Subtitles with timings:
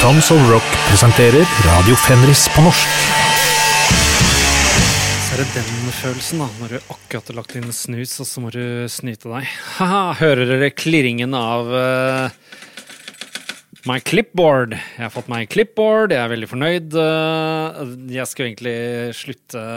[0.00, 2.92] Tons of Rock presenterer Radio Fenris på norsk.
[5.26, 8.40] Så er det den følelsen, da, når du akkurat har lagt inn snus, og så
[8.40, 9.52] må du snyte deg.
[9.76, 12.32] Haha, hører dere klirringen av uh,
[13.92, 14.78] my clipboard?
[14.78, 16.96] Jeg har fått meg clipboard, jeg er veldig fornøyd.
[16.96, 18.76] Uh, jeg skulle egentlig
[19.20, 19.68] slutte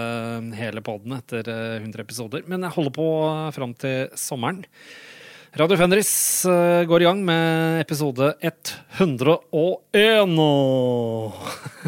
[0.55, 3.09] hele poden etter uh, 100 episoder, men jeg holder på
[3.59, 4.63] fram til sommeren.
[5.53, 8.71] Radio Fenris uh, går i gang med episode 101.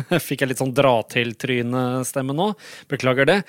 [0.28, 2.52] Fikk jeg litt sånn dra-til-tryne-stemme nå.
[2.94, 3.40] Beklager det.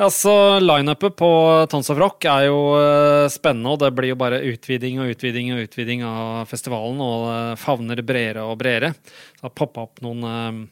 [0.00, 1.28] Altså, Lineupet på
[1.68, 5.52] Tons of Rock er jo uh, spennende, og det blir jo bare utviding og utviding
[5.52, 8.94] og utviding av festivalen, og uh, favner bredere og bredere.
[9.36, 10.64] Det har poppa opp noen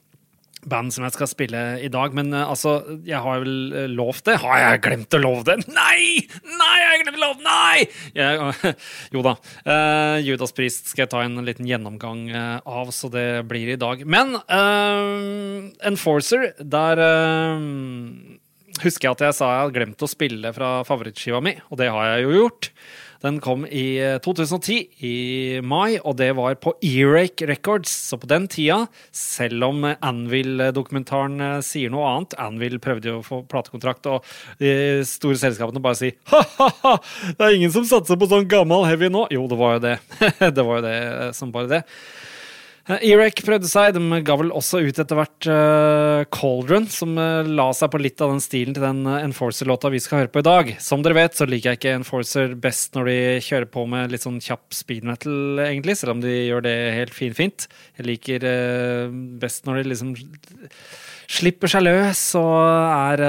[0.68, 2.14] band som jeg skal spille i dag.
[2.16, 4.38] Men uh, altså, jeg har vel uh, lovt det.
[4.42, 5.58] Har jeg glemt å love det?
[5.70, 6.24] Nei!
[6.46, 7.86] Nei, jeg har glemt å love Nei!
[8.16, 9.36] Jeg, uh, jo da.
[10.24, 14.02] Judas Priest skal jeg ta en liten gjennomgang av, så det blir i dag.
[14.08, 14.36] Men
[15.86, 17.02] Enforcer, der
[18.82, 21.90] husker jeg at jeg sa jeg hadde glemt å spille fra favorittskiva mi, og det
[21.92, 22.70] har jeg jo gjort.
[23.26, 25.14] Den kom i 2010, i
[25.66, 27.90] mai, og det var på Earache Records.
[27.90, 33.40] Så på den tida, selv om Anvil-dokumentaren sier noe annet Anvil prøvde jo å få
[33.50, 34.22] platekontrakt, og
[34.62, 36.94] de store selskapene bare sier ha-ha-ha,
[37.34, 39.26] det er ingen som satser på sånn gammel heavy nå.
[39.34, 39.96] Jo, det var jo det.
[40.56, 40.96] det var jo det
[41.36, 41.82] som bare det.
[42.86, 43.96] Erek prøvde seg.
[43.96, 48.22] De ga vel også ut etter hvert uh, Cauldron, som uh, la seg på litt
[48.22, 50.70] av den stilen til den uh, Enforcer-låta vi skal høre på i dag.
[50.82, 54.22] Som dere vet, så liker jeg ikke Enforcer best når de kjører på med litt
[54.22, 57.66] sånn kjapp speed metal, egentlig, selv om de gjør det helt finfint.
[57.98, 58.46] Jeg liker
[59.42, 60.14] best når de liksom
[61.26, 63.24] slipper seg løs og er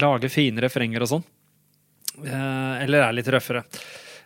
[0.00, 1.26] Lager fine refrenger og sånn.
[2.24, 3.66] eller er litt røffere.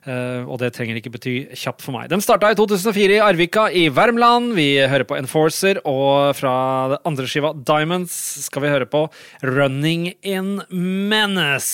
[0.06, 2.08] Uh, og det trenger ikke bety kjapt for meg.
[2.12, 4.54] Den starta i 2004 i Arvika i Värmland.
[4.56, 6.54] Vi hører på Enforcer, og fra
[6.94, 8.14] det andre skiva Diamonds
[8.46, 9.06] skal vi høre på
[9.42, 11.66] Running in Menace.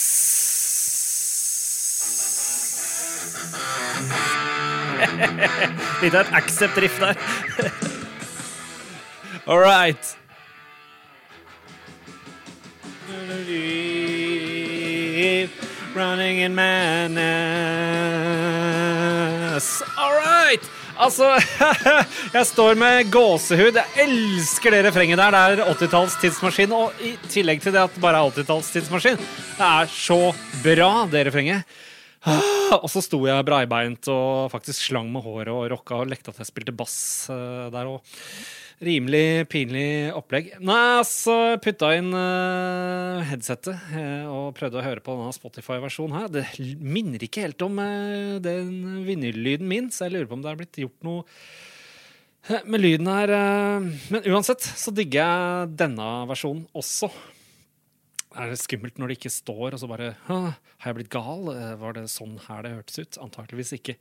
[6.02, 7.16] Litt av et accept-riff der.
[9.46, 10.16] All right.
[15.94, 17.22] Running in madness.
[19.96, 20.58] All right!
[20.98, 21.28] Altså,
[22.36, 23.78] jeg står med gåsehud.
[23.78, 25.30] Jeg elsker det refrenget der.
[25.30, 29.18] Det er 80-talls tidsmaskin, og i tillegg til det at det bare er 80-talls tidsmaskin.
[29.22, 30.18] Det er så
[30.64, 31.62] bra, det refrenget.
[32.82, 36.40] Og så sto jeg breibeint og faktisk slang med håret og rocka og lekte at
[36.40, 38.00] jeg spilte bass eh, der òg.
[38.82, 40.48] Rimelig pinlig opplegg.
[40.64, 46.32] Nei, altså putta inn uh, headsetet uh, og prøvde å høre på denne Spotify-versjonen her.
[46.34, 46.42] Det
[46.82, 50.58] minner ikke helt om uh, den vinyllyden min, så jeg lurer på om det er
[50.58, 51.22] blitt gjort noe
[52.68, 53.30] med lyden her.
[54.12, 57.08] Men uansett så digger jeg denne versjonen også.
[58.34, 60.56] Er det skummelt når det ikke står, og så bare Har
[60.88, 61.50] jeg blitt gal?
[61.80, 63.18] Var det sånn her det hørtes ut?
[63.22, 63.96] Antakeligvis ikke.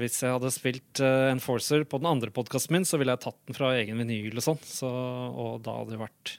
[0.00, 3.40] Hvis jeg hadde spilt uh, Enforcer på den andre podkasten min, så ville jeg tatt
[3.48, 4.62] den fra egen vinyl og sånn.
[4.64, 6.36] Så, og da hadde det vært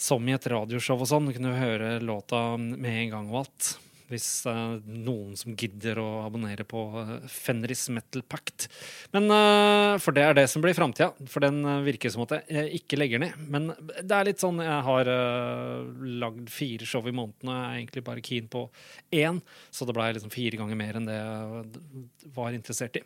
[0.00, 1.32] som i et radioshow og sånn.
[1.36, 3.74] Kunne høre låta med en gang og alt
[4.14, 8.68] hvis det er noen som gidder å abonnere på eh, Fenris Metal Pact.
[9.14, 11.10] Men, uh, for det er det som blir framtida.
[11.30, 13.32] For den virker som at jeg ikke legger ned.
[13.50, 15.04] Men det er litt sånn Jeg har
[16.24, 18.60] lagd fire show i måneden og jeg er egentlig bare keen på
[19.14, 19.36] én.
[19.74, 21.32] Så det blei liksom fire ganger mer enn det jeg
[22.36, 23.00] var interessert i.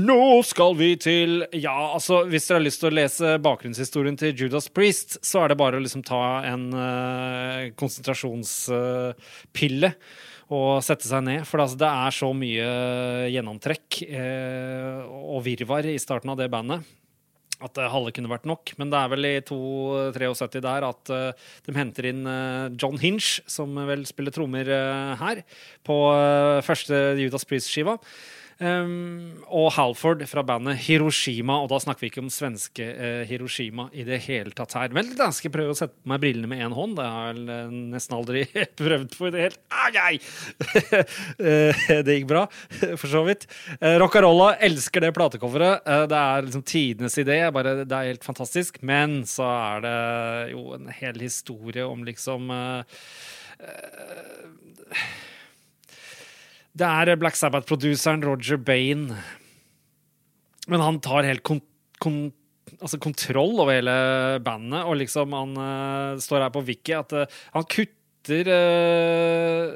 [0.00, 4.36] Nå skal vi til Ja, altså, hvis dere har lyst til å lese bakgrunnshistorien til
[4.44, 6.64] Judas Priest, så er det bare å liksom ta en
[7.78, 9.90] konsentrasjonspille
[10.52, 11.46] og sette seg ned.
[11.48, 12.66] For altså, det er så mye
[13.32, 16.84] gjennomtrekk eh, og virvar i starten av det bandet
[17.62, 18.74] at uh, halve kunne vært nok.
[18.80, 23.36] Men det er vel i 273 der at uh, de henter inn uh, John Hinch,
[23.50, 24.68] som vel spiller trommer
[25.20, 25.42] her,
[25.86, 25.98] på
[26.66, 27.98] første Judas Priest-skiva.
[28.62, 33.88] Um, og Halford fra bandet Hiroshima, og da snakker vi ikke om svenske uh, Hiroshima
[33.90, 34.92] i det hele tatt her.
[34.94, 36.94] Vel, da skal jeg prøve å sette på meg brillene med én hånd.
[36.98, 38.44] Det har jeg uh, nesten aldri
[38.82, 39.90] prøvd på i det hele ah,
[41.42, 42.44] uh, Det gikk bra,
[43.00, 43.48] for så vidt.
[43.82, 45.82] Uh, Rockarolla elsker det platecoveret.
[46.12, 47.40] det er liksom tidenes idé.
[47.54, 48.78] Bare, det er helt fantastisk.
[48.86, 49.98] Men så er det
[50.54, 52.54] jo en hel historie om liksom
[56.78, 59.18] det er Black Sabbath-produseren Roger Bane.
[60.70, 61.60] Men han tar helt kon
[62.02, 62.32] kon
[62.82, 63.94] altså kontroll over hele
[64.42, 69.74] bandet, og liksom han uh, står her på Wiki at uh, han kutter uh,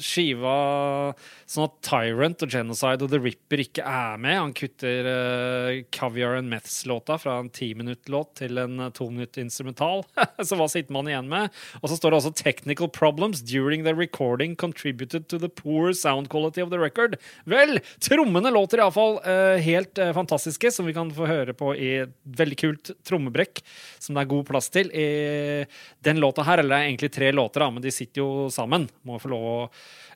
[0.00, 1.12] skiva
[1.52, 4.38] sånn at Tyrant og Genocide og The Ripper ikke er med.
[4.38, 10.04] Han kutter uh, Caviar and Meths-låta fra en timinuttlåt til en uh, tominutt instrumental.
[10.46, 11.52] så hva sitter man igjen med?
[11.82, 16.30] Og så står det også 'Technical problems during the recording contributed to the poor sound
[16.32, 17.18] quality of the record'.
[17.44, 21.92] Vel, trommene låter iallfall uh, helt uh, fantastiske, som vi kan få høre på i
[22.06, 23.60] et veldig kult trommebrekk
[24.02, 24.90] som det er god plass til.
[24.92, 25.66] I
[26.04, 28.88] den låta her, eller det er egentlig tre låter, da, men de sitter jo sammen.
[29.06, 29.56] Må få lov å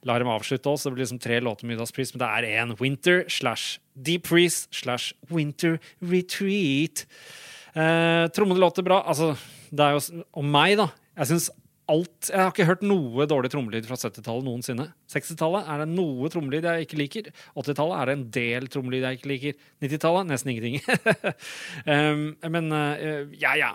[0.06, 0.90] la dem avslutte også.
[0.90, 4.68] Det blir liksom tre låter med Middagspris, men det er én Winter slash Deep Freeze
[4.70, 7.06] slash Winter Retreat.
[7.74, 9.02] Eh, trommene låter bra.
[9.06, 9.34] Altså,
[9.70, 10.90] det er jo om meg, da.
[11.16, 11.50] Jeg syns
[11.86, 14.88] alt Jeg har ikke hørt noe dårlig trommelyd fra 70-tallet noensinne.
[15.12, 17.28] 60-tallet er det noe trommelyd jeg ikke liker.
[17.54, 19.60] 80-tallet er det en del trommelyd jeg ikke liker.
[19.86, 20.80] 90-tallet nesten ingenting.
[21.86, 22.26] um,
[22.56, 23.70] men uh, ja, ja.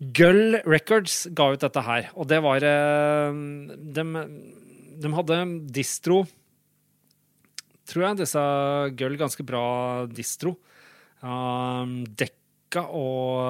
[0.00, 4.04] Gull Records ga ut dette her, og det var de,
[5.00, 5.40] de hadde
[5.76, 6.22] distro
[7.90, 8.42] Tror jeg disse
[8.98, 10.54] Gull ganske bra distro.
[11.20, 13.40] Um, Dekka og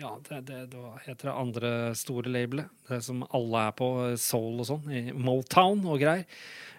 [0.00, 2.70] Ja, det, det, det heter det andre store labelet.
[2.88, 4.88] Det som alle er på, Soul og sånn.
[4.88, 6.24] i Motown og greier.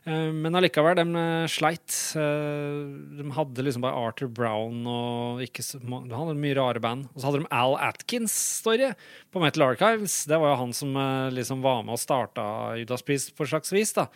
[0.09, 1.93] Eh, men allikevel, de eh, sleit.
[2.17, 2.81] Eh,
[3.19, 7.07] de hadde liksom bare Arthur Brown og ikke så, De hadde mye rare band.
[7.13, 8.91] Og så hadde de Al Atkins, står det,
[9.33, 10.23] på Metal Archives.
[10.29, 10.97] Det var jo han som
[11.35, 12.45] liksom var med og starta
[12.81, 13.93] Judas Priest på slags vis.
[13.97, 14.07] da,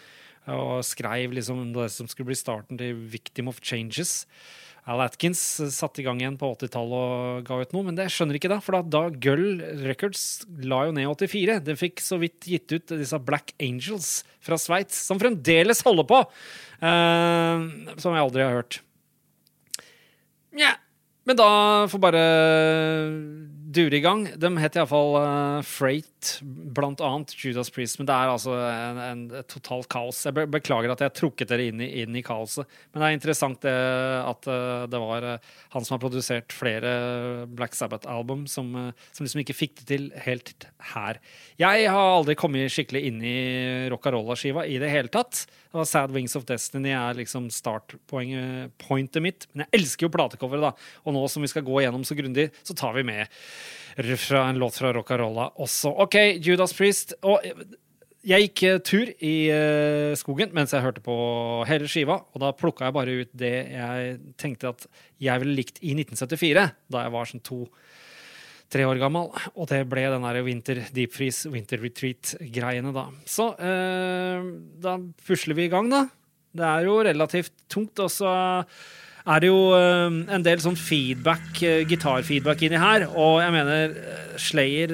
[0.55, 4.23] Og skrev liksom det som skulle bli starten til Victim of Changes.
[4.85, 5.39] Al Atkins
[5.73, 8.59] satte i gang igjen på 80-tallet og ga ut noe, men det skjønner ikke da,
[8.61, 11.57] for da, da Gull Records la jo ned 84.
[11.65, 16.21] Det fikk så vidt gitt ut disse Black Angels fra Sveits, som fremdeles holder på!
[16.83, 18.77] Uh, som jeg aldri har hørt.
[20.55, 20.75] Nja,
[21.25, 21.49] men da
[21.89, 22.23] får bare
[23.75, 24.23] dure i gang.
[24.39, 26.39] De het iallfall uh, Freight,
[26.75, 27.99] blant annet Judas Priest.
[27.99, 30.23] Men det er altså en, en, et totalt kaos.
[30.25, 32.69] Jeg be beklager at jeg trukket dere inn i, inn i, kaoset.
[32.93, 33.75] Men det er interessant det,
[34.21, 36.95] at uh, det var uh, han som har produsert flere
[37.51, 41.21] Black Sabbath-album, som, uh, som, liksom ikke fikk det til helt her.
[41.61, 43.37] Jeg har aldri kommet skikkelig inn i
[43.93, 45.45] rockarolla-skiva i det hele tatt.
[45.75, 49.47] Det var Sad Wings of Destiny er liksom startpointet mitt.
[49.51, 50.91] Men jeg elsker jo platecoveret, da.
[51.03, 53.27] Og nå som vi skal gå igjennom så grundig, så tar vi med
[54.19, 55.93] fra en låt fra Rockarolla også.
[56.05, 57.15] OK, Judas Priest.
[57.23, 57.43] Og
[58.25, 61.15] jeg gikk eh, tur i uh, skogen mens jeg hørte på
[61.69, 64.87] hele skiva, og da plukka jeg bare ut det jeg tenkte at
[65.21, 69.29] jeg ville likt i 1974, da jeg var sånn to-tre år gammel.
[69.53, 73.07] Og det ble den der Winter Deep Freeze, Winter Retreat-greiene, da.
[73.29, 74.51] Så eh,
[74.81, 74.97] da
[75.27, 76.07] pusler vi i gang, da.
[76.55, 77.99] Det er jo relativt tungt.
[78.01, 78.31] Og så
[79.25, 83.07] er det jo uh, en del sånn feedback, uh, gitarfeedback inni her.
[83.09, 84.93] Og jeg mener, uh, Slayer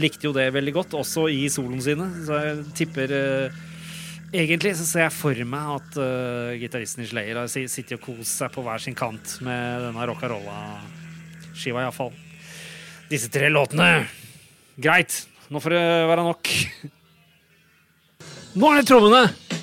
[0.00, 2.08] likte jo det veldig godt, også i soloene sine.
[2.26, 3.20] Så jeg tipper
[4.32, 8.40] Egentlig så ser jeg for meg at uh, gitaristen i Slayer har sittet og kost
[8.40, 12.16] seg på hver sin kant med denne rockarolla-skiva, iallfall.
[13.12, 14.06] Disse tre låtene.
[14.80, 15.18] Greit,
[15.52, 15.84] nå får det
[16.14, 16.52] være nok.
[18.56, 19.60] Nå er det trommene!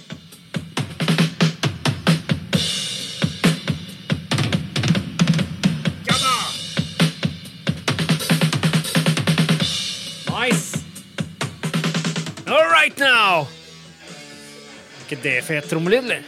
[15.09, 16.25] Ikke det fet trommelyd, eller?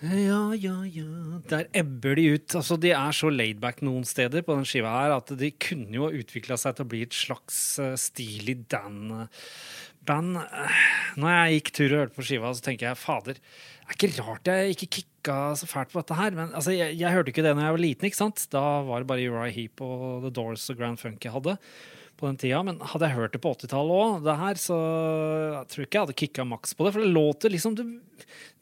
[0.00, 2.54] Ja, ja, ja Der ebber de ut.
[2.54, 6.08] Altså, De er så laidback noen steder på den skiva her at de kunne jo
[6.22, 10.38] utvikla seg til å bli et slags uh, Steely Dan-band.
[11.20, 14.24] Når jeg gikk tur og hørte på skiva, så tenker jeg fader, det er ikke
[14.24, 16.36] rart jeg ikke kicka så fælt på dette her.
[16.38, 18.08] Men altså, jeg, jeg hørte ikke det når jeg var liten.
[18.08, 18.46] ikke sant?
[18.54, 21.58] Da var det bare Uriah Heap og The Doors og Grand Funk jeg hadde
[22.20, 22.60] på den tida.
[22.66, 26.06] Men hadde jeg hørt det på 80-tallet òg, det her, så jeg tror ikke jeg
[26.06, 26.94] hadde kicka maks på det.
[26.96, 27.88] For det låter liksom Det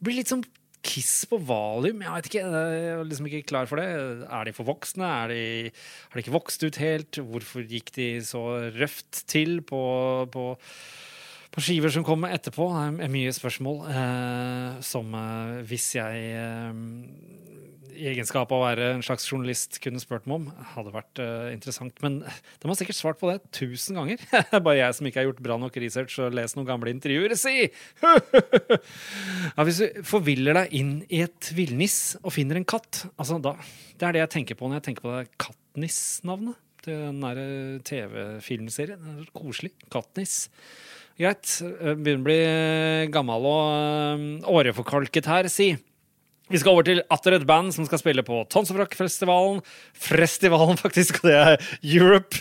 [0.03, 0.47] blir litt sånn
[0.79, 1.99] Kiss på valium.
[2.05, 3.87] Jeg vet ikke, jeg er liksom ikke klar for det.
[4.31, 5.03] Er de for voksne?
[5.03, 5.41] Er de,
[5.73, 7.19] er de ikke vokst ut helt?
[7.19, 8.43] Hvorfor gikk de så
[8.77, 9.81] røft til på,
[10.31, 10.45] på,
[11.63, 12.67] skiver som kommer etterpå?
[12.99, 16.81] Er mye spørsmål eh, som eh, hvis jeg eh,
[17.99, 21.49] i egenskap av å være en slags journalist kunne spurt meg om, hadde vært uh,
[21.51, 21.97] interessant.
[22.05, 24.21] Men de har sikkert svart på det tusen ganger.
[24.65, 27.67] Bare jeg som ikke har gjort bra nok research og lest noen gamle intervjuer, si!
[29.57, 33.57] ja, hvis du forviller deg inn i et villnis og finner en katt, altså da,
[33.99, 39.25] det er det jeg tenker på når jeg tenker på det Katniss-navnet den derre TV-filmserien.
[39.35, 39.73] Koselig.
[39.91, 40.45] Katniss.
[41.19, 41.57] Greit.
[41.99, 42.41] Begynner å bli
[43.11, 45.73] gammel og uh, åreforkalket her, si.
[46.49, 49.59] Vi skal over til atter et band som skal spille på Tons of Rock-festivalen.
[49.93, 52.39] Festivalen, faktisk, og det er Europe.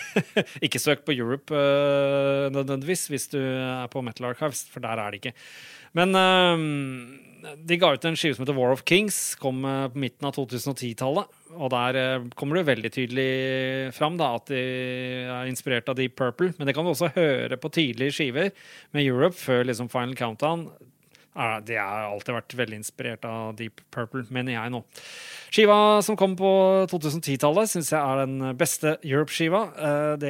[0.64, 1.60] ikke søk på Europe
[2.56, 5.36] nødvendigvis hvis du er på Metal Archives, for der er det ikke.
[6.00, 6.64] Men uh,
[7.56, 10.34] de ga ut en skive som heter War of Kings, kom uh, på midten av
[10.36, 11.32] 2010-tallet.
[11.56, 13.30] Og der kommer det veldig tydelig
[13.96, 14.60] fram da, at de
[15.30, 16.50] er inspirert av Deep Purple.
[16.58, 18.50] Men det kan du også høre på tidlige skiver
[18.92, 20.66] med Europe før liksom Final Countdown
[21.66, 24.82] det har alltid vært veldig inspirert av Deep Purple, mener jeg nå.
[25.52, 26.48] Skiva som kom på
[26.90, 29.62] 2010-tallet, syns jeg er den beste Europe-skiva.
[29.76, 30.26] Eh,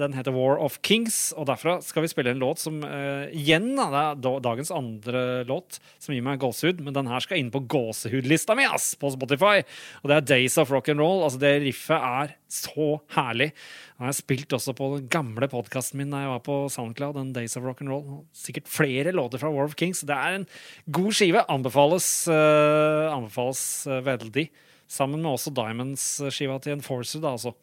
[0.00, 3.74] den heter War of Kings, og derfra skal vi spille en låt som uh, igjen
[3.76, 7.64] det er dagens andre låt som gir meg gåsehud, men den her skal inn på
[7.68, 9.64] gåsehudlista mi ass, på Spotify.
[10.02, 11.24] Og det er Days of Rock and Roll.
[11.26, 13.50] Altså, det riffet er så herlig.
[13.96, 17.18] Jeg har spilt også på den gamle podkasten min da jeg var på SoundCloud.
[17.18, 18.22] Den Days of Rock and Roll.
[18.36, 20.04] Sikkert flere låter fra War of Kings.
[20.06, 20.46] Det er en
[20.86, 21.42] god skive.
[21.52, 24.48] Anbefales, uh, anbefales uh, veldig.
[24.86, 27.56] Sammen med også Diamonds-skiva til Enforcer, da, altså.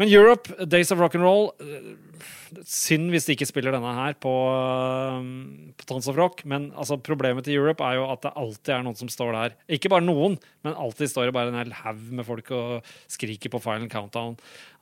[0.00, 1.92] Men Europe, Days of Rock and Roll eh,
[2.66, 5.28] Synd hvis de ikke spiller denne her på, eh,
[5.76, 6.42] på Tons of Rock.
[6.48, 9.54] Men altså, problemet til Europe er jo at det alltid er noen som står der.
[9.76, 13.52] Ikke bare noen, men alltid står det bare en hel haug med folk og skriker
[13.52, 14.38] på Final Countdown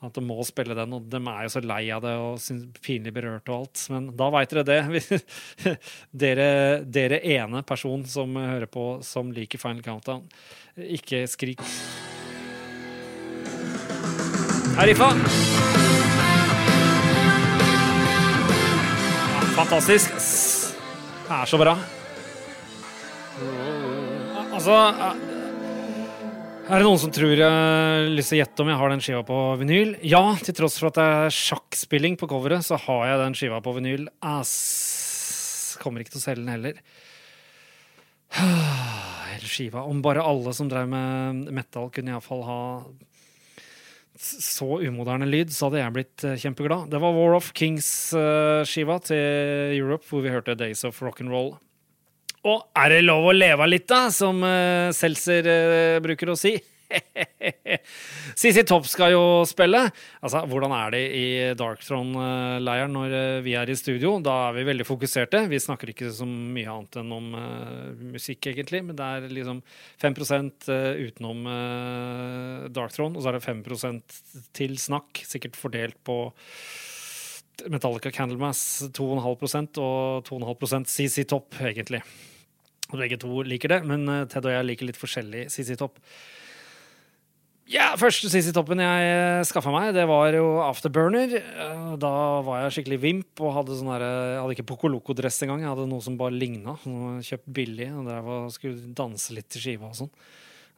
[0.07, 0.97] at de må spille den.
[0.97, 3.87] Og de er jo så lei av det og pinlig berørt og alt.
[3.93, 5.23] Men da veit dere det.
[6.25, 6.51] dere,
[6.87, 10.29] dere ene person som hører på som liker Final Countdown,
[10.99, 11.67] ikke skrik.
[14.79, 15.09] Arifa.
[19.57, 20.13] Fantastisk.
[21.27, 21.73] Det er så bra.
[24.55, 24.77] Altså
[26.69, 29.03] Er det noen som tror jeg har lyst til å gjette om jeg har den
[29.03, 29.97] skiva på vinyl?
[30.07, 33.59] Ja, til tross for at det er sjakkspilling på coveret, så har jeg den skiva
[33.65, 34.07] på vinyl.
[34.23, 34.55] Ass.
[35.83, 36.79] Kommer ikke til å selge den heller.
[38.39, 39.83] Hele skiva.
[39.91, 42.63] Om bare alle som drev med metal, kunne iallfall ha
[44.23, 46.89] så umoderne lyd, så hadde jeg blitt eh, kjempeglad.
[46.93, 51.55] Det var War of Kings-skiva til Europe, hvor vi hørte Days of Rock'n'Roll.
[52.49, 55.49] Og er det lov å leve litt, da, som uh, Seltzer
[56.05, 56.55] bruker å si?
[58.39, 59.81] CC Topp skal jo spille.
[60.25, 61.27] Altså, Hvordan er det i
[61.59, 64.17] Darkthrone-leiren når eh, vi er i studio?
[64.25, 65.45] Da er vi veldig fokuserte.
[65.51, 68.83] Vi snakker ikke så mye annet enn om uh, musikk, egentlig.
[68.87, 69.63] Men det er liksom
[70.01, 74.21] 5 uh, utenom uh, Darkthrone, og så er det 5%
[74.57, 76.23] til snakk, sikkert fordelt på
[77.69, 82.05] Metallica Candlemass 2,5% og 2,5 CC Topp, egentlig.
[82.89, 85.99] Begge to liker det, men Ted og jeg liker litt forskjellig CC Topp.
[87.69, 91.35] Ja, Første siste toppen jeg eh, skaffa meg, det var jo Afterburner.
[91.37, 92.13] Eh, da
[92.47, 95.61] var jeg skikkelig vimp og hadde sånn Jeg hadde ikke Poco-Loco-dress engang.
[95.61, 96.79] Jeg hadde noe som bare ligna.
[96.81, 97.91] Kjøpt billig.
[97.93, 100.13] Og der var, skulle danse litt til skiva og sånn.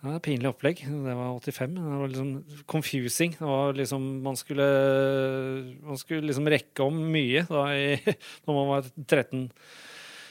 [0.01, 0.83] Et pinlig opplegg.
[0.83, 1.79] Det var 85.
[1.79, 3.39] Det var liksom confusing.
[3.39, 4.67] Det var liksom Man skulle,
[5.87, 8.17] man skulle liksom rekke om mye da i,
[8.49, 9.47] når man var 13.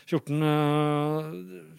[0.09, 1.27] 14 uh,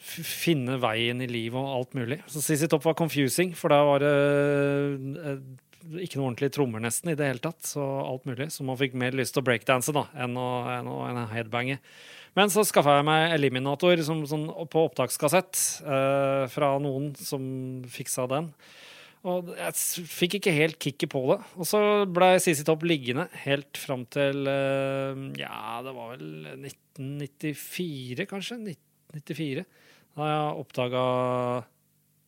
[0.01, 2.21] finne veien i livet og alt mulig.
[2.31, 4.15] Så CC Topp var confusing, for da var det
[5.19, 5.35] uh,
[5.99, 7.61] ikke noe ordentlig trommer nesten i det hele tatt.
[7.67, 8.51] Så alt mulig.
[8.55, 11.81] Så man fikk mer lyst til å breakdanse da, enn å, enn å enn headbange.
[12.39, 17.43] Men så skaffa jeg meg Eliminator som, sånn, på opptakskassett uh, fra noen som
[17.91, 18.53] fiksa den.
[19.29, 21.41] Og jeg fikk ikke helt kicket på det.
[21.61, 24.49] Og så ble CC Topp liggende helt fram til
[25.37, 28.57] Ja, det var vel 1994, kanskje?
[29.13, 29.67] 1994.
[30.17, 31.05] Da jeg oppdaga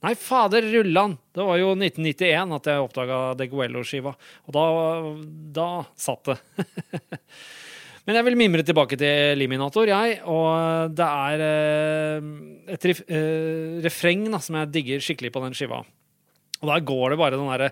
[0.03, 1.13] Nei, fader rullan!
[1.31, 4.11] Det var jo 1991 at jeg oppdaga Deguello-skiva.
[4.51, 4.65] Og da,
[5.55, 6.39] da satt det.
[8.09, 10.17] Men jeg vil mimre tilbake til Liminator, jeg.
[10.27, 12.31] Og det er eh,
[12.75, 15.85] et eh, refreng som jeg digger skikkelig på den skiva.
[16.63, 17.71] Og der går det bare den derre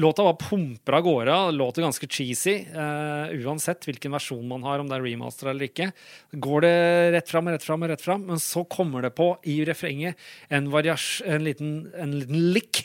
[0.00, 1.36] Låta bare pumper av gårde.
[1.56, 5.90] Låter ganske cheesy, uh, uansett hvilken versjon man har, om det er remaster eller ikke.
[6.32, 6.76] Går det
[7.16, 10.20] rett fram og rett fram og rett fram, men så kommer det på i refrenget
[10.52, 12.84] en, varias, en liten, en liten lick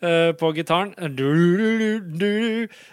[0.00, 0.94] uh, på gitaren.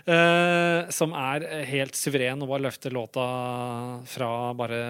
[0.06, 3.28] Uh, som er helt suveren og bare løfter låta
[4.10, 4.82] fra bare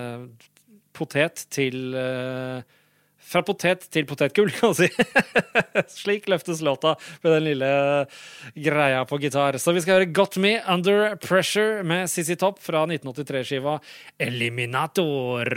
[0.96, 2.64] potet til uh,
[3.26, 4.90] fra potet til potetgull, kan man si.
[6.00, 6.92] Slik løftes låta
[7.24, 7.70] med den lille
[8.54, 9.54] greia på gitar.
[9.62, 13.74] Så vi skal høre Got Me Under Pressure med Sissy Topp fra 1983-skiva
[14.22, 15.46] Eliminator.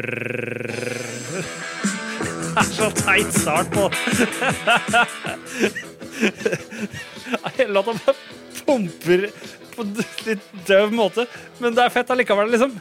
[2.48, 3.84] Det er så teit start på
[7.58, 8.14] Hele Låta bare
[8.64, 9.28] pumper
[9.76, 9.82] på
[10.26, 11.26] litt døv måte,
[11.62, 12.72] men det er fett allikevel, liksom.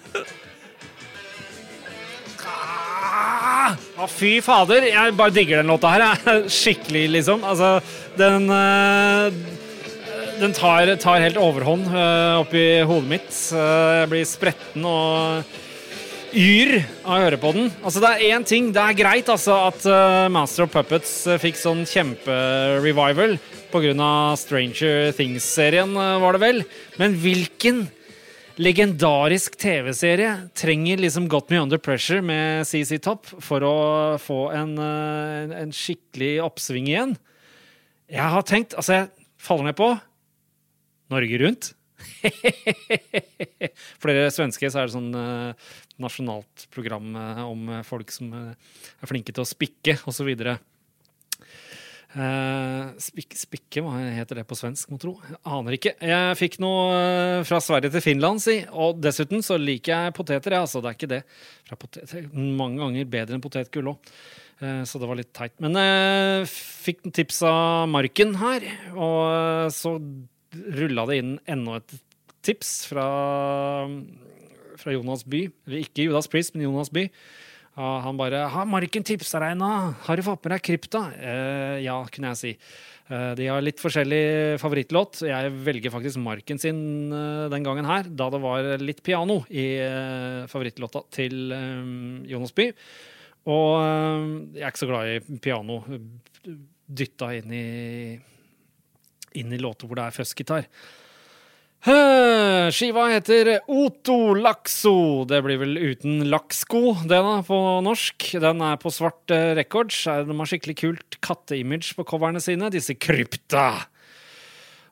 [3.18, 3.76] Ah!
[4.08, 4.86] Fy fader.
[4.88, 6.06] Jeg bare digger den låta her.
[6.60, 7.46] Skikkelig, liksom.
[7.48, 7.78] Altså,
[8.20, 9.40] den eh,
[10.38, 13.32] Den tar, tar helt overhånd uh, oppi hodet mitt.
[13.58, 15.56] Eh, jeg blir spretten og
[16.38, 16.74] yr
[17.06, 17.70] av å høre på den.
[17.82, 18.72] Altså, det er én ting.
[18.76, 23.38] Det er greit altså, at eh, Master of Puppets eh, fikk sånn kjemperevival
[23.72, 24.12] pga.
[24.40, 26.64] Stranger Things-serien, eh, var det vel.
[27.02, 27.88] Men hvilken
[28.58, 33.78] legendarisk TV-serie trenger liksom Got Me Under Pressure med CC Topp for å
[34.22, 37.18] få en, en, en skikkelig oppsving igjen?
[38.08, 39.92] Jeg har tenkt Altså, jeg faller ned på
[41.14, 41.74] Norge Rundt.
[44.00, 45.70] For dere svenske så er det sånn eh,
[46.04, 48.54] nasjonalt program eh, om eh, folk som eh,
[49.02, 50.30] er flinke til å spikke, osv.
[52.16, 55.18] Uh, spik spikke, hva heter det på svensk, må tro?
[55.44, 55.94] Aner ikke.
[56.00, 58.62] Jeg fikk noe eh, fra Sverige til Finland, si.
[58.72, 60.82] Og dessuten så liker jeg poteter, jeg, altså.
[60.82, 61.22] Det er ikke det.
[61.68, 62.30] Fra poteter.
[62.34, 64.12] Mange ganger bedre enn potetgull òg.
[64.58, 65.54] Så det var litt teit.
[65.62, 68.64] Men jeg fikk noen tips av Marken her,
[68.96, 69.98] og eh, så
[70.80, 71.98] rulla det inn enda et
[72.48, 73.08] tips fra,
[74.80, 75.44] fra Jonas By.
[75.68, 77.06] Eller ikke Judas Priest, men Jonas By.
[77.78, 79.94] Han bare 'Har Marken tipsa deg nå?
[80.02, 82.58] Har du fått med deg krypta?' Eh, ja, kunne jeg si.
[83.10, 85.22] Eh, de har litt forskjellig favorittlåt.
[85.22, 89.78] Jeg velger faktisk Marken sin eh, den gangen her, da det var litt piano i
[89.78, 92.74] eh, favorittlåta til eh, Jonas By.
[93.46, 95.84] Og eh, jeg er ikke så glad i piano
[96.88, 98.20] dytta inn i,
[99.38, 100.66] i låter hvor det er fuzzgitar.
[101.86, 105.26] Skiva heter Oto Lakso.
[105.30, 108.32] Det blir vel uten laksko, det da, på norsk.
[108.42, 110.02] Den er på svart eh, records.
[110.04, 113.70] De har skikkelig kult katteimage på coverne sine, disse krypta.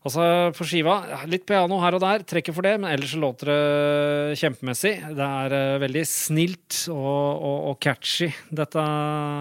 [0.06, 4.38] Altså på skiva, litt piano her og der, trekker for det, men ellers låter det
[4.38, 4.94] kjempemessig.
[5.18, 8.86] Det er eh, veldig snilt og, og, og catchy, dette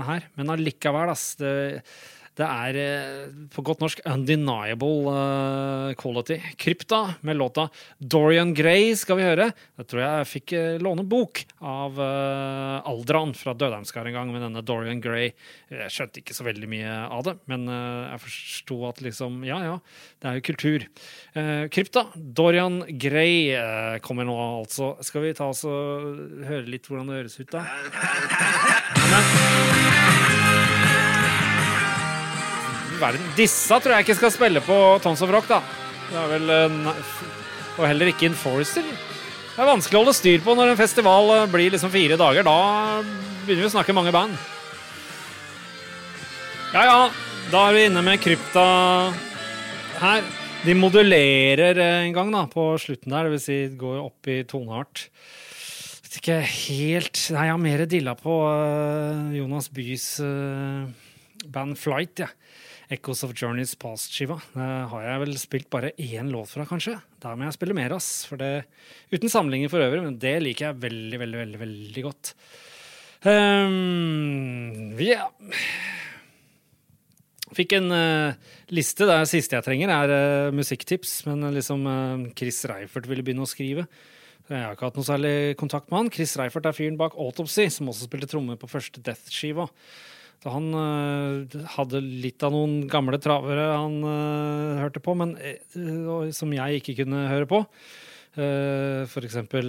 [0.08, 0.30] her.
[0.40, 1.34] Men allikevel, ass.
[1.36, 1.52] Det,
[2.34, 6.40] det er eh, på godt norsk undeniable eh, quality.
[6.58, 9.46] Krypta med låta Dorian Gray skal vi høre.
[9.78, 14.64] Jeg tror jeg fikk eh, låne bok av Aldran fra Dødheimskar en gang med denne
[14.66, 15.30] Dorian Gray.
[15.70, 19.76] Jeg skjønte ikke så veldig mye av det, men jeg forsto at liksom Ja, ja,
[20.20, 20.86] det er jo kultur.
[21.72, 23.54] Krypta, Dorian Gray
[24.04, 24.94] kommer nå altså.
[25.06, 27.60] Skal vi ta oss og høre litt hvordan det høres ut, da?
[33.04, 33.32] verden.
[33.38, 35.60] Disse tror jeg ikke skal spille på Tons of Rock, da.
[36.10, 36.80] Det er vel en,
[37.74, 38.86] Og heller ikke Enforcer.
[39.54, 42.46] Det er vanskelig å holde styr på når en festival eh, blir liksom fire dager.
[42.46, 42.56] Da
[43.44, 44.34] begynner vi å snakke mange band.
[46.74, 47.00] Ja ja,
[47.52, 48.64] da er vi inne med krypta
[50.00, 50.24] her.
[50.64, 55.06] De modulerer eh, en gang da, på slutten der, vil si går opp i toneart.
[56.02, 60.88] Vet ikke helt Nei, jeg har mer dilla på eh, Jonas Bys eh,
[61.52, 62.43] band Flight, jeg.
[62.92, 64.36] Echoes of Journeys Past-skiva.
[64.54, 66.98] Har jeg vel spilt bare én låt fra, kanskje.
[67.24, 68.26] Der må jeg spille mer, ass.
[68.28, 68.66] For det,
[69.14, 72.34] uten samlinger for øvrig, men det liker jeg veldig, veldig, veldig, veldig godt.
[73.24, 75.30] Um, yeah.
[77.54, 78.34] Fikk en uh,
[78.74, 79.06] liste.
[79.08, 80.12] Det siste jeg trenger, er
[80.50, 81.22] uh, musikktips.
[81.28, 83.86] Men liksom uh, Chris Reifert ville begynne å skrive.
[84.50, 86.10] Jeg har ikke hatt noe særlig kontakt med han.
[86.12, 89.64] Chris Reifert er fyren bak Autopsy, som også spilte trommer på første Death-skiva.
[90.42, 95.60] Så han eh, hadde litt av noen gamle travere han eh, hørte på, men eh,
[96.36, 97.64] som jeg ikke kunne høre på.
[98.34, 99.68] Uh, for eksempel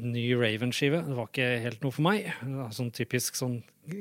[0.00, 1.02] ny Raven-skive.
[1.04, 2.30] Det var ikke helt noe for meg.
[2.72, 3.58] Sånn typisk sånn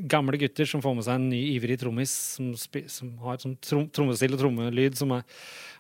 [0.10, 3.88] gamle gutter som får med seg en ny ivrig trommis som, som har sånn trom
[3.94, 5.26] trommestil og trommelyd som er,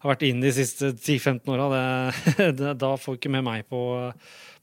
[0.03, 1.69] har vært inn de siste 10-15 åra.
[2.83, 3.83] Da får ikke med meg på,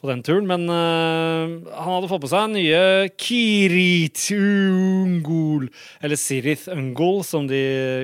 [0.00, 0.48] på den turen.
[0.48, 2.83] Men uh, han hadde fått på seg nye
[3.20, 5.68] Kirit Ungol,
[6.00, 7.61] eller Sirith Ungol, som de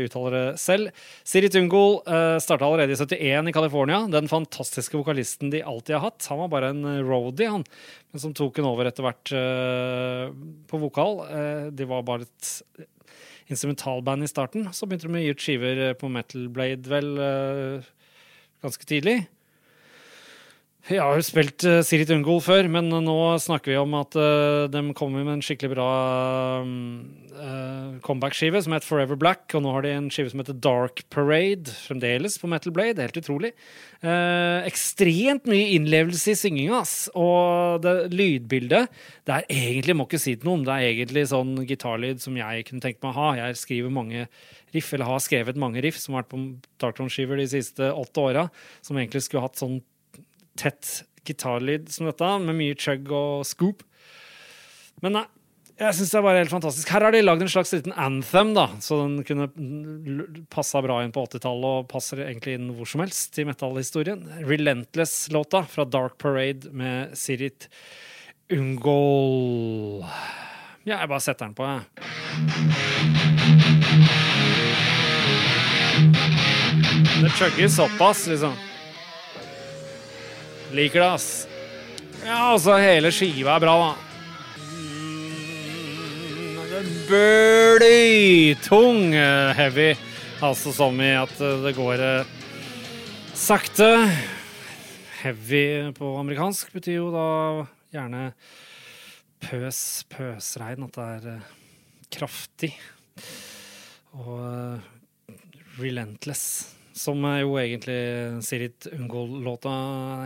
[0.06, 1.04] uttaler det selv.
[1.26, 4.04] Sirith Ungol uh, starta allerede i 71 i California.
[4.12, 6.28] Den fantastiske vokalisten de alltid har hatt.
[6.32, 7.64] Han var bare en eh, roadie, han,
[8.12, 10.32] men som tok en over etter hvert uh,
[10.70, 11.25] på vokal.
[11.30, 12.86] Eh, de var bare et
[13.52, 14.66] instrumentalband i starten.
[14.74, 17.90] Så begynte de å gi ut skiver på Metal Blade vel eh,
[18.64, 19.20] ganske tidlig.
[20.86, 24.68] Jeg har jo spilt uh, Sirit Ungol før, men nå snakker vi om at uh,
[24.70, 25.86] de kommer med en skikkelig bra
[26.62, 31.02] uh, comeback-skive som heter Forever Black, og nå har de en skive som heter Dark
[31.10, 33.02] Parade, fremdeles på Metal Blade.
[33.02, 33.50] Helt utrolig.
[33.98, 36.94] Eh, ekstremt mye innlevelse i synginga, ass.
[37.16, 38.92] Og det lydbildet
[39.26, 42.38] Det er egentlig, må ikke si det noe om, det er egentlig sånn gitarlyd som
[42.38, 43.28] jeg kunne tenkt meg å ha.
[43.40, 44.28] Jeg skriver mange
[44.74, 46.42] riff, eller har skrevet mange riff som har vært på
[46.82, 48.48] Darktron-skiver de siste åtte åra,
[48.86, 49.80] som egentlig skulle hatt sånn
[50.58, 53.82] tett gitarlyd som dette, med mye chug og scoop.
[55.04, 55.26] Men nei,
[55.76, 56.88] Jeg syns det er bare helt fantastisk.
[56.88, 59.44] Her har de lagd en slags liten anthem, da, så den kunne
[60.48, 64.22] passa bra inn på 80-tallet og passer egentlig inn hvor som helst i metallhistorien.
[64.48, 67.68] Relentless-låta fra Dark Parade med Sirit
[68.48, 70.00] Ungol.
[70.88, 71.84] Ja, jeg bare setter den på, jeg.
[77.20, 78.56] Det chugger såpass, liksom.
[80.74, 81.46] Liker det, ass.
[82.24, 83.94] Ja, altså, hele skiva er bra, da.
[87.06, 89.12] Blytung
[89.56, 89.96] heavy.
[90.44, 92.26] Altså som i at det går eh,
[93.32, 94.10] sakte.
[95.22, 97.28] Heavy på amerikansk betyr jo da
[97.94, 98.34] gjerne
[99.40, 100.84] pøs, pøsregn.
[100.84, 101.48] At det er eh,
[102.18, 102.72] kraftig.
[104.20, 104.76] Og eh,
[105.80, 108.00] relentless, som jo egentlig
[108.46, 109.76] Sirit Ungol-låta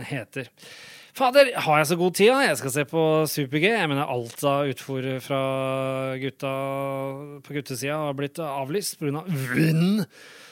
[0.07, 0.49] heter.
[1.17, 2.31] Fader, har jeg så god tid?
[2.45, 3.65] Jeg skal se på Super-G.
[3.67, 5.41] Jeg mener alt av utfor fra
[6.21, 6.51] gutta
[7.43, 9.25] på guttesida har blitt avlyst pga.
[9.25, 10.05] Av vind.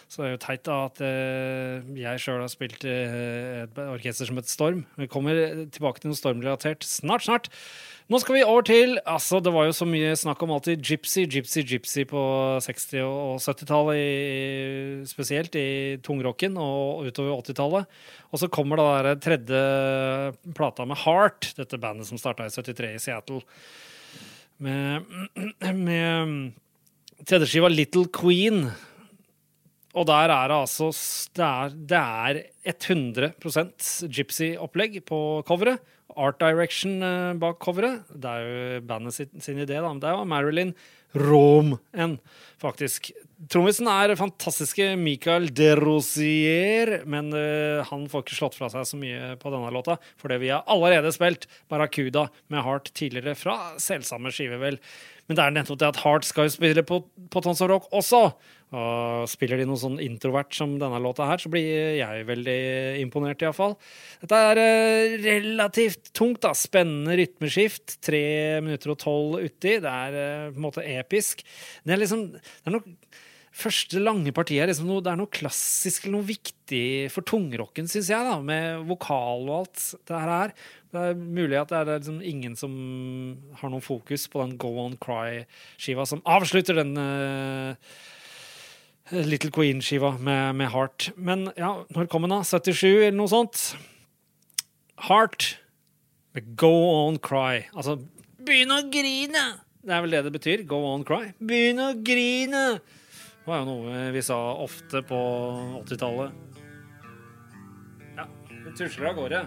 [0.09, 4.25] Så det er jo teit da at eh, jeg sjøl har spilt eh, et orkester
[4.25, 4.81] som et Storm.
[4.97, 5.37] Vi kommer
[5.69, 7.49] tilbake til noe stormrelatert snart, snart.
[8.09, 11.27] Nå skal vi over til altså Det var jo så mye snakk om alltid gypsy,
[11.29, 12.23] gypsy, gypsy på
[12.65, 18.01] 60- og 70-tallet, spesielt i tungrocken og utover 80-tallet.
[18.33, 19.61] Og så kommer da den tredje
[20.57, 23.43] plata med Heart, dette bandet som starta i 73 i Seattle.
[24.57, 25.05] Med,
[25.69, 26.49] med
[27.29, 28.71] tredjeskiva Little Queen.
[29.97, 30.91] Og der er det altså
[31.33, 32.43] Det er, det er
[32.75, 33.33] 100
[34.05, 35.79] gypsy-opplegg på coveret.
[36.17, 38.05] Art Direction eh, bak coveret.
[38.09, 39.89] Det er jo bandet sin, sin idé, da.
[39.89, 40.73] Men det er jo Marilyn
[41.17, 42.19] Roman,
[42.61, 43.09] faktisk.
[43.49, 48.99] Trommisen er fantastiske Michael de Rosier, men uh, han får ikke slått fra seg så
[48.99, 54.33] mye på denne låta, fordi vi har allerede spilt Barracuda med Heart tidligere, fra selvsamme
[54.35, 54.77] skive, vel.
[55.29, 57.01] Men det er nettopp det at Heart skal jo spille på,
[57.33, 58.21] på Tons of Rock også.
[58.69, 62.59] Og spiller de noe sånn introvert som denne låta her, så blir jeg veldig
[63.01, 63.73] imponert, iallfall.
[64.21, 66.53] Dette er uh, relativt tungt, da.
[66.57, 67.97] Spennende rytmeskift.
[68.05, 68.21] Tre
[68.61, 69.79] minutter og tolv uti.
[69.81, 71.41] Det er uh, på en måte episk.
[71.81, 72.97] Det er liksom Det er noe
[73.59, 77.89] første lange partiet er liksom noe, det er noe klassisk eller noe viktig for tungrocken,
[77.91, 80.53] syns jeg, da, med vokal og alt det her.
[80.93, 82.77] Det er mulig at det er liksom ingen som
[83.59, 87.99] har noe fokus på den Go On Cry-skiva som avslutter den uh,
[89.11, 91.11] Little Queen-skiva med, med, Heart.
[91.17, 92.43] Men ja, når kom den, da?
[92.45, 93.63] 77, eller noe sånt?
[95.07, 95.55] Heart
[96.37, 96.71] med Go
[97.07, 97.63] On Cry.
[97.73, 97.97] Altså,
[98.45, 99.45] begynn å grine!
[99.79, 100.63] Det er vel det det betyr.
[100.69, 101.31] Go on cry.
[101.39, 102.63] Begynn å grine!
[102.79, 105.19] Det var jo noe vi sa ofte på
[105.79, 106.59] 80-tallet.
[108.19, 109.41] Ja, det tusler av gårde.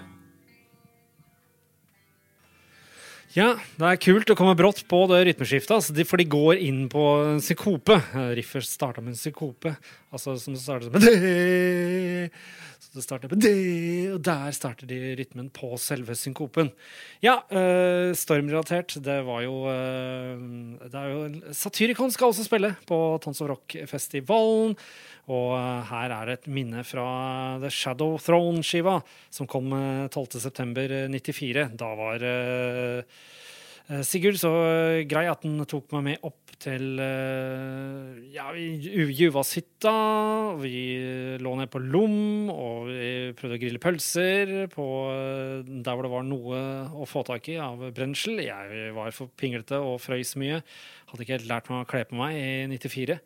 [3.32, 6.82] Ja, det er kult å komme brått på det rytmeskiftet, altså, for de går inn
[6.92, 7.96] på en psykope.
[8.36, 9.72] Riffet starta med en psykope,
[10.12, 12.28] altså som starter med det.
[12.82, 13.54] Så det starter med det,
[14.12, 16.68] og der starter de rytmen på selve synkopen.
[17.24, 23.00] Ja, øh, stormrelatert, det var jo øh, Det er jo Satyricon skal også spille på
[23.24, 24.76] Tons of Rock-festivalen.
[25.30, 27.06] Og uh, her er et minne fra
[27.62, 28.98] The Shadow Throne-skiva,
[29.30, 29.70] som kom
[30.10, 31.68] 12.9.94.
[31.78, 32.26] Da var
[34.06, 34.50] Sigurd så
[35.10, 37.00] grei at han tok meg med opp til
[38.30, 39.94] ja, Juvashytta.
[40.62, 40.76] Vi
[41.42, 44.86] lå ned på Lom, og vi prøvde å grille pølser på
[45.66, 46.62] der hvor det var noe
[46.94, 48.38] å få tak i av brensel.
[48.46, 50.62] Jeg var for pinglete og frøys mye.
[51.10, 53.18] Hadde ikke helt lært meg å kle på meg i 94.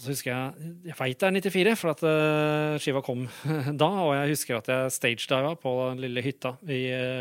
[0.00, 3.26] Og så husker Jeg jeg veit det er 94, for at uh, skiva kom
[3.84, 3.88] da.
[4.06, 7.20] Og jeg husker at jeg stagediva på den lille hytta vi, uh,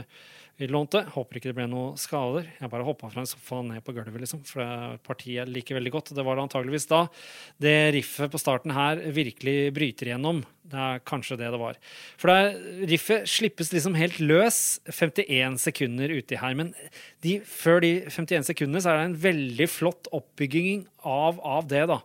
[0.56, 1.02] vi lånte.
[1.12, 2.48] Håper ikke det ble noen skader.
[2.56, 6.14] Jeg bare hoppa fra en sofa ned på gulvet, liksom, for partiet liker veldig godt.
[6.16, 7.02] Det var det antageligvis da
[7.60, 10.40] det riffet på starten her virkelig bryter igjennom.
[10.70, 11.80] Det er kanskje det det var.
[12.20, 16.56] For det riffet slippes liksom helt løs 51 sekunder uti her.
[16.56, 16.72] Men
[17.26, 21.86] de, før de 51 sekundene så er det en veldig flott oppbygging av, av, det.
[21.90, 22.00] da.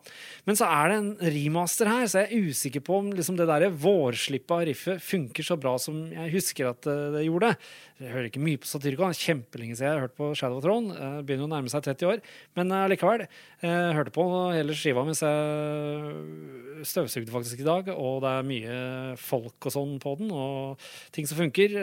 [0.46, 3.48] Men så er det en remaster her, så jeg er usikker på om liksom det
[3.50, 7.54] der vårslippet riffet funker så bra som jeg husker at det gjorde.
[8.02, 9.14] Jeg hører ikke mye på Satyricon.
[9.14, 10.94] Kjempelenge siden jeg har hørt på Shadow of Throne.
[10.98, 12.22] Jeg begynner å nærme seg 30 år.
[12.59, 13.26] Men likevel.
[13.64, 18.78] Jeg hørte på hele skiva mens jeg støvsugde faktisk i dag, og det er mye
[19.20, 20.83] folk og sånn på den, og
[21.14, 21.78] ting som funker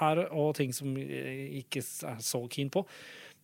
[0.00, 2.84] her, og ting som jeg ikke er så keen på.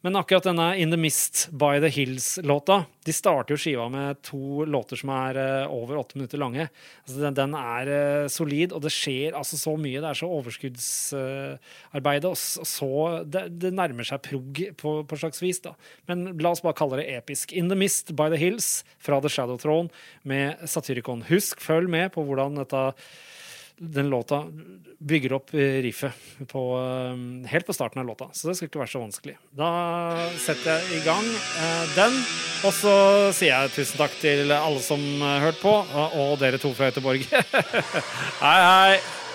[0.06, 4.62] Men akkurat denne In The Mist By The Hills-låta De starter jo skiva med to
[4.68, 6.68] låter som er eh, over åtte minutter lange.
[7.02, 9.98] Altså, den, den er eh, solid, og det skjer altså så mye.
[9.98, 12.28] Det er så overskuddsarbeid.
[12.28, 12.90] og så
[13.26, 15.62] det, det nærmer seg prog på, på slags vis.
[15.64, 15.74] da.
[16.06, 17.56] Men la oss bare kalle det episk.
[17.56, 19.90] In The Mist By The Hills fra The Shadow Throne
[20.22, 21.26] med Satyricon.
[21.32, 22.84] Husk, følg med på hvordan dette
[23.78, 24.44] den låta
[24.98, 26.12] bygger opp eh, riffet
[26.50, 28.28] på, eh, helt på starten av låta.
[28.32, 29.36] Så det skal ikke være så vanskelig.
[29.56, 29.70] Da
[30.42, 32.18] setter jeg i gang eh, den,
[32.66, 32.96] og så
[33.36, 35.76] sier jeg tusen takk til alle som hørte på,
[36.18, 37.24] og dere to fra Göteborg.
[38.42, 39.27] hei, hei!